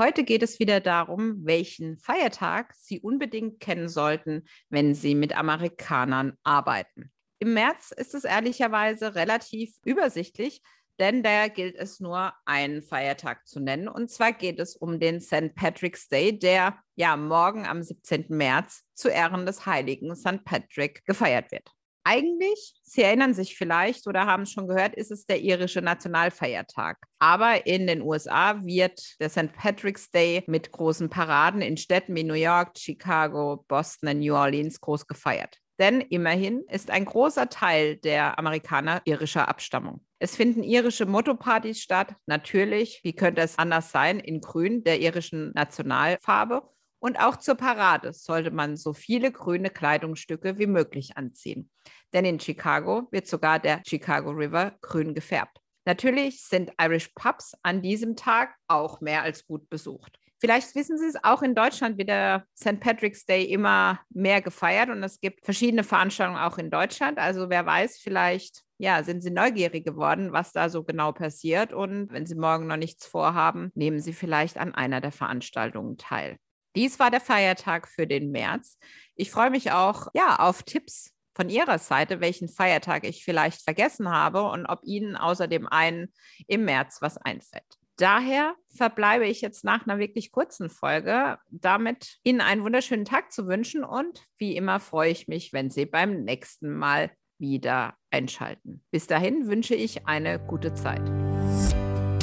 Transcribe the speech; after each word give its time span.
Heute 0.00 0.24
geht 0.24 0.42
es 0.42 0.58
wieder 0.58 0.80
darum, 0.80 1.44
welchen 1.44 1.98
Feiertag 1.98 2.72
Sie 2.74 3.00
unbedingt 3.00 3.60
kennen 3.60 3.86
sollten, 3.86 4.46
wenn 4.70 4.94
Sie 4.94 5.14
mit 5.14 5.36
Amerikanern 5.36 6.38
arbeiten. 6.42 7.12
Im 7.38 7.52
März 7.52 7.92
ist 7.94 8.14
es 8.14 8.24
ehrlicherweise 8.24 9.14
relativ 9.14 9.74
übersichtlich, 9.84 10.62
denn 10.98 11.22
da 11.22 11.48
gilt 11.48 11.76
es 11.76 12.00
nur 12.00 12.32
einen 12.46 12.80
Feiertag 12.80 13.46
zu 13.46 13.60
nennen. 13.60 13.88
Und 13.88 14.10
zwar 14.10 14.32
geht 14.32 14.58
es 14.58 14.74
um 14.74 15.00
den 15.00 15.20
St. 15.20 15.54
Patrick's 15.54 16.08
Day, 16.08 16.38
der 16.38 16.78
ja 16.94 17.14
morgen 17.18 17.66
am 17.66 17.82
17. 17.82 18.24
März 18.30 18.84
zu 18.94 19.10
Ehren 19.10 19.44
des 19.44 19.66
heiligen 19.66 20.16
St. 20.16 20.42
Patrick 20.46 21.04
gefeiert 21.04 21.52
wird. 21.52 21.74
Eigentlich, 22.04 22.74
Sie 22.82 23.02
erinnern 23.02 23.34
sich 23.34 23.56
vielleicht 23.56 24.06
oder 24.06 24.26
haben 24.26 24.44
es 24.44 24.52
schon 24.52 24.66
gehört, 24.66 24.94
ist 24.94 25.10
es 25.10 25.26
der 25.26 25.40
irische 25.40 25.82
Nationalfeiertag. 25.82 26.98
Aber 27.18 27.66
in 27.66 27.86
den 27.86 28.02
USA 28.02 28.64
wird 28.64 29.20
der 29.20 29.28
St. 29.28 29.52
Patrick's 29.52 30.10
Day 30.10 30.42
mit 30.46 30.72
großen 30.72 31.10
Paraden 31.10 31.60
in 31.60 31.76
Städten 31.76 32.16
wie 32.16 32.24
New 32.24 32.34
York, 32.34 32.78
Chicago, 32.78 33.64
Boston 33.68 34.08
und 34.08 34.20
New 34.20 34.34
Orleans 34.34 34.80
groß 34.80 35.06
gefeiert. 35.06 35.58
Denn 35.78 36.00
immerhin 36.02 36.62
ist 36.68 36.90
ein 36.90 37.06
großer 37.06 37.48
Teil 37.48 37.96
der 37.96 38.38
Amerikaner 38.38 39.00
irischer 39.06 39.48
Abstammung. 39.48 40.04
Es 40.18 40.36
finden 40.36 40.62
irische 40.62 41.06
Motto-Partys 41.06 41.80
statt, 41.80 42.14
natürlich, 42.26 43.00
wie 43.02 43.14
könnte 43.14 43.40
es 43.40 43.58
anders 43.58 43.90
sein, 43.90 44.20
in 44.20 44.42
Grün, 44.42 44.84
der 44.84 45.00
irischen 45.00 45.52
Nationalfarbe 45.54 46.68
und 47.00 47.18
auch 47.18 47.36
zur 47.36 47.56
Parade 47.56 48.12
sollte 48.12 48.50
man 48.50 48.76
so 48.76 48.92
viele 48.92 49.32
grüne 49.32 49.70
Kleidungsstücke 49.70 50.58
wie 50.58 50.66
möglich 50.66 51.16
anziehen. 51.16 51.70
Denn 52.12 52.24
in 52.24 52.38
Chicago 52.38 53.08
wird 53.10 53.26
sogar 53.26 53.58
der 53.58 53.82
Chicago 53.86 54.30
River 54.30 54.76
grün 54.80 55.14
gefärbt. 55.14 55.58
Natürlich 55.86 56.44
sind 56.44 56.72
Irish 56.80 57.08
Pubs 57.14 57.54
an 57.62 57.82
diesem 57.82 58.14
Tag 58.14 58.54
auch 58.68 59.00
mehr 59.00 59.22
als 59.22 59.46
gut 59.46 59.68
besucht. 59.70 60.18
Vielleicht 60.38 60.74
wissen 60.74 60.96
Sie 60.96 61.06
es, 61.06 61.22
auch 61.22 61.42
in 61.42 61.54
Deutschland 61.54 61.98
wird 61.98 62.08
der 62.08 62.46
St. 62.56 62.80
Patrick's 62.80 63.26
Day 63.26 63.44
immer 63.44 64.00
mehr 64.08 64.40
gefeiert 64.40 64.88
und 64.88 65.02
es 65.02 65.20
gibt 65.20 65.44
verschiedene 65.44 65.84
Veranstaltungen 65.84 66.38
auch 66.38 66.56
in 66.56 66.70
Deutschland. 66.70 67.18
Also 67.18 67.50
wer 67.50 67.66
weiß, 67.66 67.98
vielleicht 67.98 68.62
ja, 68.78 69.02
sind 69.02 69.22
Sie 69.22 69.30
neugierig 69.30 69.84
geworden, 69.84 70.32
was 70.32 70.52
da 70.52 70.70
so 70.70 70.82
genau 70.82 71.12
passiert 71.12 71.74
und 71.74 72.10
wenn 72.12 72.24
Sie 72.24 72.34
morgen 72.34 72.66
noch 72.66 72.78
nichts 72.78 73.06
vorhaben, 73.06 73.70
nehmen 73.74 74.00
Sie 74.00 74.14
vielleicht 74.14 74.56
an 74.56 74.74
einer 74.74 75.02
der 75.02 75.12
Veranstaltungen 75.12 75.98
teil. 75.98 76.38
Dies 76.76 76.98
war 76.98 77.10
der 77.10 77.20
Feiertag 77.20 77.88
für 77.88 78.06
den 78.06 78.30
März. 78.30 78.78
Ich 79.16 79.30
freue 79.30 79.50
mich 79.50 79.72
auch 79.72 80.08
ja, 80.14 80.36
auf 80.36 80.62
Tipps 80.62 81.12
von 81.34 81.48
Ihrer 81.48 81.78
Seite, 81.78 82.20
welchen 82.20 82.48
Feiertag 82.48 83.04
ich 83.04 83.24
vielleicht 83.24 83.62
vergessen 83.62 84.10
habe 84.10 84.42
und 84.42 84.66
ob 84.66 84.80
Ihnen 84.84 85.16
außer 85.16 85.48
dem 85.48 85.66
einen 85.66 86.12
im 86.46 86.64
März 86.64 86.98
was 87.00 87.16
einfällt. 87.16 87.64
Daher 87.96 88.54
verbleibe 88.74 89.26
ich 89.26 89.42
jetzt 89.42 89.62
nach 89.62 89.86
einer 89.86 89.98
wirklich 89.98 90.32
kurzen 90.32 90.70
Folge 90.70 91.38
damit, 91.50 92.18
Ihnen 92.22 92.40
einen 92.40 92.64
wunderschönen 92.64 93.04
Tag 93.04 93.30
zu 93.30 93.46
wünschen 93.46 93.84
und 93.84 94.24
wie 94.38 94.56
immer 94.56 94.80
freue 94.80 95.10
ich 95.10 95.28
mich, 95.28 95.52
wenn 95.52 95.70
Sie 95.70 95.84
beim 95.84 96.24
nächsten 96.24 96.72
Mal 96.72 97.10
wieder 97.38 97.94
einschalten. 98.10 98.84
Bis 98.90 99.06
dahin 99.06 99.48
wünsche 99.48 99.74
ich 99.74 100.06
eine 100.06 100.38
gute 100.38 100.72
Zeit. 100.74 101.02